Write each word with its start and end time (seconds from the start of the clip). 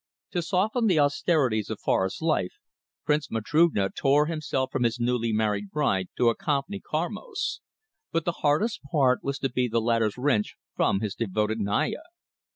To 0.31 0.41
soften 0.41 0.87
the 0.87 0.97
austerities 0.99 1.69
of 1.69 1.79
forest 1.79 2.23
life, 2.23 2.53
Prince 3.05 3.29
Matrugna 3.29 3.91
tore 3.93 4.25
himself 4.25 4.71
from 4.71 4.81
his 4.81 4.99
newly 4.99 5.31
married 5.31 5.69
bride 5.69 6.07
to 6.17 6.29
accompany 6.29 6.79
Karmos. 6.79 7.59
But 8.11 8.25
the 8.25 8.31
hardest 8.41 8.79
was 8.91 9.37
to 9.37 9.49
be 9.51 9.67
the 9.67 9.79
latter's 9.79 10.17
wrench 10.17 10.55
from 10.75 11.01
his 11.01 11.13
devoted 11.13 11.59
Naya. 11.59 12.01